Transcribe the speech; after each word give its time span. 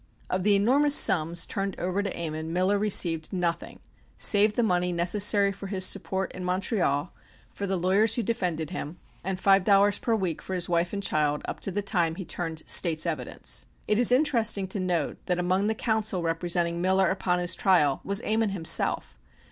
Of 0.31 0.41
the 0.41 0.55
enormous 0.55 0.95
sums 0.95 1.45
turned 1.45 1.79
over 1.79 2.01
to 2.01 2.19
Ammon 2.19 2.51
Miller 2.51 2.79
received 2.79 3.31
nothing 3.31 3.79
save 4.17 4.53
the 4.55 4.63
money 4.63 4.91
necessary 4.91 5.51
for 5.51 5.67
his 5.67 5.85
support 5.85 6.31
in 6.31 6.43
Montreal, 6.43 7.13
for 7.51 7.67
the 7.67 7.77
lawyers 7.77 8.15
who 8.15 8.23
defended 8.23 8.71
him, 8.71 8.97
and 9.23 9.39
five 9.39 9.63
dollars 9.63 9.99
per 9.99 10.15
week 10.15 10.41
for 10.41 10.55
his 10.55 10.67
wife 10.67 10.91
and 10.91 11.03
child 11.03 11.43
up 11.45 11.59
to 11.59 11.71
the 11.71 11.83
time 11.83 12.15
he 12.15 12.25
turned 12.25 12.63
State's 12.65 13.05
evidence. 13.05 13.67
It 13.87 13.99
is 13.99 14.11
interesting 14.11 14.67
to 14.69 14.79
note 14.79 15.23
that 15.27 15.37
among 15.37 15.67
the 15.67 15.75
counsel 15.75 16.23
representing 16.23 16.81
Miller 16.81 17.11
upon 17.11 17.37
his 17.37 17.53
trial 17.53 18.01
was 18.03 18.23
Ammon 18.23 18.49
himself. 18.49 19.19